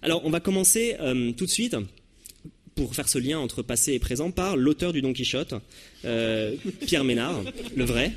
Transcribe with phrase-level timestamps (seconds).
[0.00, 1.76] Alors, on va commencer euh, tout de suite
[2.76, 5.54] pour faire ce lien entre passé et présent par l'auteur du Don Quichotte,
[6.04, 6.54] euh,
[6.86, 7.42] Pierre Ménard,
[7.74, 8.12] le vrai,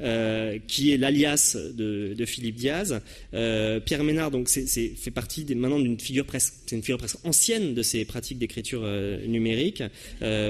[0.00, 3.00] euh, qui est l'alias de, Philippe Diaz.
[3.30, 6.54] Pierre Ménard, donc, fait partie des, maintenant d'une figure presque,
[7.22, 8.84] ancienne de ces pratiques d'écriture
[9.28, 9.84] numérique,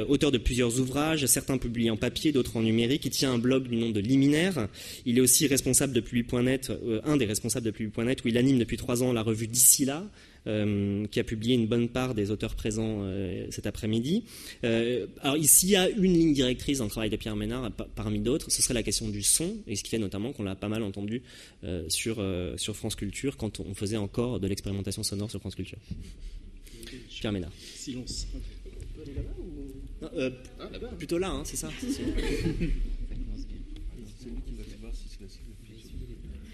[0.09, 3.05] auteur de plusieurs ouvrages, certains publiés en papier, d'autres en numérique.
[3.05, 4.69] Il tient un blog du nom de Liminaire.
[5.05, 6.73] Il est aussi responsable de Publi.net,
[7.05, 10.07] un des responsables de Publi.net, où il anime depuis trois ans la revue D'ici là,
[10.45, 14.25] qui a publié une bonne part des auteurs présents euh, cet après-midi.
[14.65, 17.71] Euh, alors ici, il y a une ligne directrice dans le travail de Pierre Ménard,
[17.95, 20.57] parmi d'autres, ce serait la question du son, et ce qui fait notamment qu'on l'a
[20.57, 21.23] pas mal entendu
[21.89, 22.25] sur,
[22.57, 25.79] sur France Culture quand on faisait encore de l'expérimentation sonore sur France Culture.
[27.21, 27.53] Pierre Ménard.
[27.77, 28.27] Silence.
[30.01, 30.67] Non, euh, ah,
[30.99, 31.71] plutôt là, hein, c'est ça.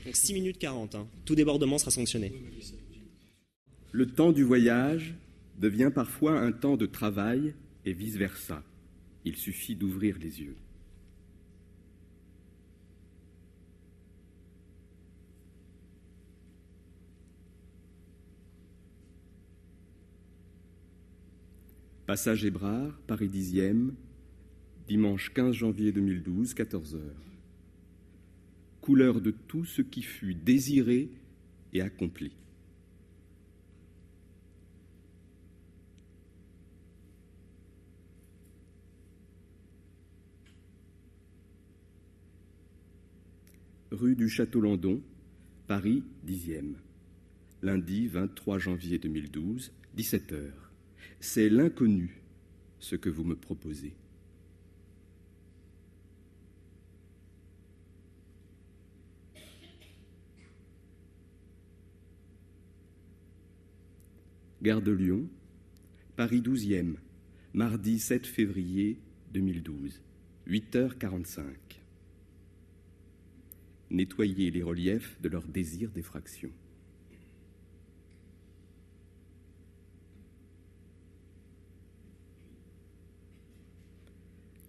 [0.05, 1.09] Donc 6 minutes 40, hein.
[1.25, 2.33] tout débordement sera sanctionné.
[3.99, 5.17] Le temps du voyage
[5.59, 7.53] devient parfois un temps de travail
[7.85, 8.63] et vice-versa.
[9.25, 10.55] Il suffit d'ouvrir les yeux.
[22.07, 23.91] Passage Ébrard, Paris 10e,
[24.87, 27.01] dimanche 15 janvier 2012, 14h.
[28.81, 31.11] Couleur de tout ce qui fut désiré
[31.73, 32.31] et accompli.
[43.99, 45.03] Rue du Château-Landon,
[45.67, 46.75] Paris 10e.
[47.63, 50.53] Lundi 23 janvier 2012, 17h.
[51.19, 52.23] C'est l'inconnu,
[52.79, 53.97] ce que vous me proposez.
[64.63, 65.29] Gare de Lyon,
[66.15, 66.95] Paris 12e,
[67.53, 69.01] mardi 7 février
[69.33, 70.01] 2012,
[70.47, 71.88] 8h45
[73.91, 76.51] nettoyer les reliefs de leur désir d'effraction.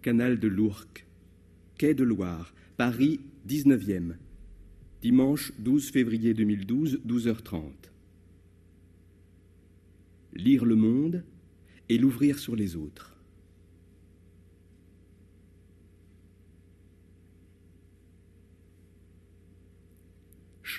[0.02, 1.04] Canal de l'Ourcq,
[1.76, 4.14] Quai de Loire, Paris 19e,
[5.02, 7.62] dimanche 12 février 2012, 12h30.
[10.32, 11.22] Lire le monde
[11.90, 13.19] et l'ouvrir sur les autres.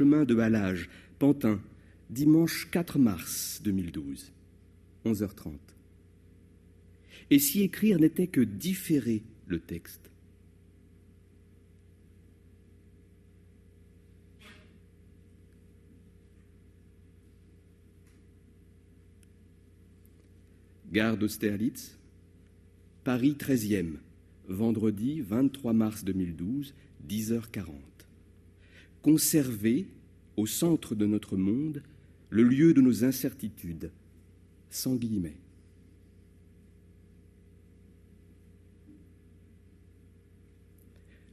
[0.02, 0.90] Chemin de Halage,
[1.20, 1.62] Pantin,
[2.10, 4.32] dimanche 4 mars 2012,
[5.06, 5.52] 11h30.
[7.30, 10.10] Et si écrire n'était que différer le texte?
[20.92, 21.96] Gare d'Austerlitz,
[23.04, 23.98] Paris 13e,
[24.48, 26.74] vendredi 23 mars 2012,
[27.08, 28.01] 10h40
[29.02, 29.88] conserver
[30.38, 31.84] au centre de notre monde
[32.30, 33.92] le lieu de nos incertitudes,
[34.70, 35.38] sans guillemets.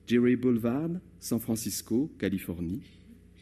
[0.07, 0.91] Jerry Boulevard,
[1.21, 2.83] San Francisco, Californie,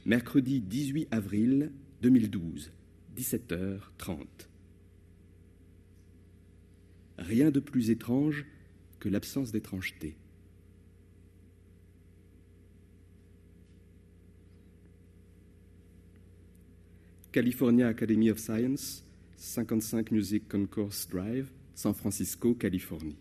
[0.04, 1.70] mercredi 18 avril
[2.02, 2.72] 2012,
[3.16, 4.26] 17h30.
[7.18, 8.44] Rien de plus étrange
[8.98, 10.16] que l'absence d'étrangeté.
[17.36, 19.04] California Academy of Science,
[19.36, 23.18] 55 Music Concourse Drive, San Francisco, Californie.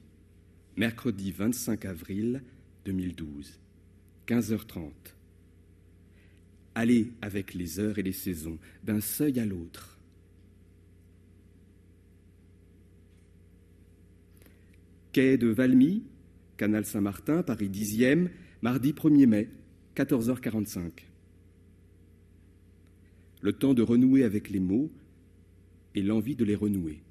[0.77, 2.41] Mercredi 25 avril
[2.85, 3.59] 2012,
[4.25, 4.91] 15h30.
[6.75, 9.99] Allez avec les heures et les saisons, d'un seuil à l'autre.
[15.11, 16.03] Quai de Valmy,
[16.55, 18.29] Canal Saint-Martin, Paris 10e,
[18.61, 19.49] mardi 1er mai,
[19.97, 21.14] 14h45
[23.45, 24.89] le temps de renouer avec les mots
[25.93, 27.03] et l'envie de les renouer.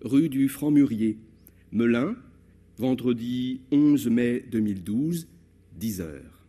[0.00, 1.18] Rue du Franc-Murier,
[1.72, 2.14] Melun,
[2.76, 5.26] vendredi 11 mai 2012,
[5.74, 6.46] 10 heures.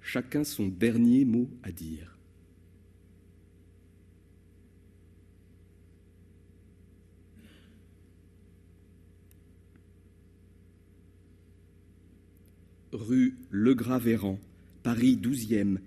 [0.00, 2.15] Chacun son dernier mot à dire.
[12.92, 14.38] rue Le Gras-Véran,
[14.82, 15.78] Paris 12e,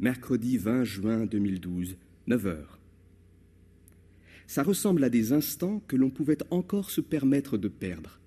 [0.00, 1.96] mercredi 20 juin 2012,
[2.28, 2.56] 9h.
[4.46, 8.18] Ça ressemble à des instants que l'on pouvait encore se permettre de perdre.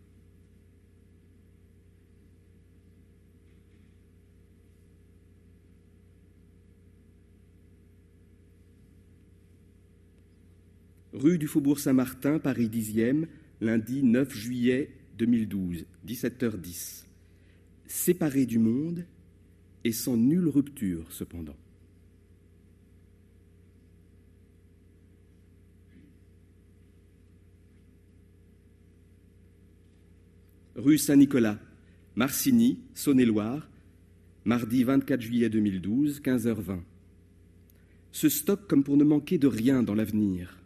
[11.13, 13.25] Rue du Faubourg Saint-Martin, Paris 10e,
[13.60, 17.10] lundi 9 juillet 2012, 17h10.
[17.91, 19.05] Séparé du monde
[19.83, 21.57] et sans nulle rupture cependant.
[30.75, 31.59] Rue Saint-Nicolas,
[32.15, 33.67] Marcigny, Saône-et-Loire,
[34.45, 36.79] mardi 24 juillet 2012, 15h20.
[38.13, 40.60] Ce stock comme pour ne manquer de rien dans l'avenir.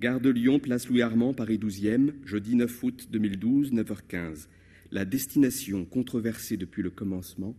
[0.00, 4.48] Gare de Lyon, place Louis Armand, Paris 12e, jeudi 9 août 2012, 9h15.
[4.92, 7.54] La destination controversée depuis le commencement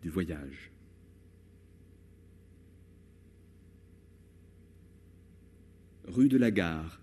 [0.00, 0.70] du voyage.
[6.04, 6.98] Rue de la Gare,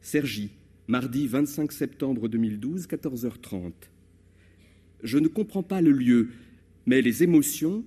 [0.00, 0.50] Cergy,
[0.86, 3.72] mardi 25 septembre 2012, 14h30.
[5.02, 6.28] Je ne comprends pas le lieu,
[6.86, 7.84] mais les émotions,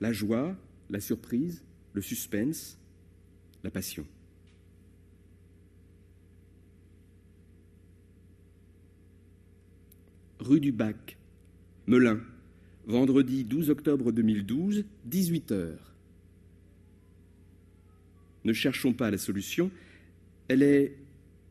[0.00, 0.56] la joie,
[0.90, 1.62] la surprise,
[1.92, 2.76] le suspense,
[3.62, 4.04] la passion.
[10.40, 11.16] Rue du Bac,
[11.86, 12.20] Melun,
[12.86, 15.94] vendredi 12 octobre 2012, 18 heures.
[18.44, 19.70] Ne cherchons pas la solution,
[20.48, 20.96] elle est,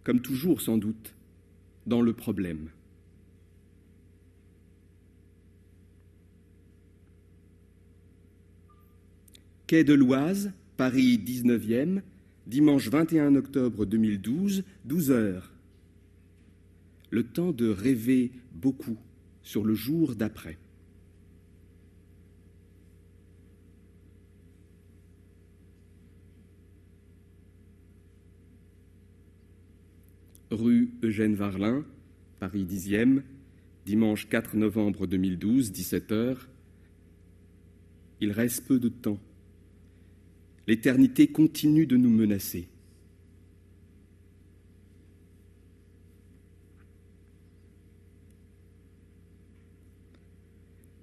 [0.03, 1.13] comme toujours sans doute,
[1.85, 2.69] dans le problème.
[9.67, 12.01] Quai de l'Oise, Paris 19e,
[12.47, 15.51] dimanche 21 octobre 2012, 12 heures
[17.09, 18.97] le temps de rêver beaucoup
[19.41, 20.57] sur le jour d'après.
[30.51, 31.85] Rue Eugène Varlin,
[32.39, 33.21] Paris 10e,
[33.85, 36.37] dimanche 4 novembre 2012, 17h.
[38.21, 39.19] Il reste peu de temps.
[40.65, 42.67] L'éternité continue de nous menacer.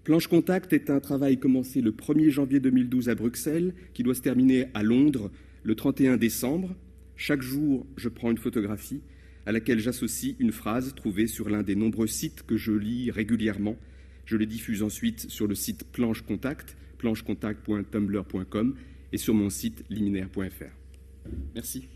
[0.05, 4.21] Planche Contact est un travail commencé le 1er janvier 2012 à Bruxelles, qui doit se
[4.21, 5.31] terminer à Londres
[5.63, 6.77] le 31 décembre.
[7.17, 9.01] Chaque jour, je prends une photographie
[9.47, 13.77] à laquelle j'associe une phrase trouvée sur l'un des nombreux sites que je lis régulièrement.
[14.27, 18.75] Je les diffuse ensuite sur le site Planche Contact, planchecontact.tumblr.com
[19.11, 21.31] et sur mon site liminaire.fr.
[21.55, 21.89] Merci.